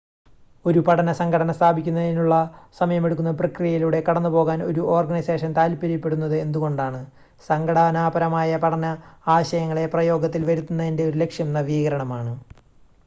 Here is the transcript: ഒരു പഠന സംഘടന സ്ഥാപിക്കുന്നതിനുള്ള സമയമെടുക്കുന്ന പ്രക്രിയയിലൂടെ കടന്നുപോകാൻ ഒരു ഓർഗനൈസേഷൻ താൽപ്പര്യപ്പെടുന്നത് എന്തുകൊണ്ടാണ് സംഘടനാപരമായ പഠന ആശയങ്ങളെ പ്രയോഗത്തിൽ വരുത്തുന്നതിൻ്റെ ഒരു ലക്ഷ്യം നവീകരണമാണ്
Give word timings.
ഒരു 0.65 0.79
പഠന 0.79 1.09
സംഘടന 1.17 1.51
സ്ഥാപിക്കുന്നതിനുള്ള 1.51 2.35
സമയമെടുക്കുന്ന 2.79 3.31
പ്രക്രിയയിലൂടെ 3.31 3.99
കടന്നുപോകാൻ 4.01 4.59
ഒരു 4.63 4.81
ഓർഗനൈസേഷൻ 4.93 5.51
താൽപ്പര്യപ്പെടുന്നത് 5.57 6.35
എന്തുകൊണ്ടാണ് 6.37 7.01
സംഘടനാപരമായ 7.49 8.57
പഠന 8.57 8.89
ആശയങ്ങളെ 9.31 9.85
പ്രയോഗത്തിൽ 9.93 10.43
വരുത്തുന്നതിൻ്റെ 10.45 11.05
ഒരു 11.09 11.19
ലക്ഷ്യം 11.23 11.51
നവീകരണമാണ് 11.53 12.33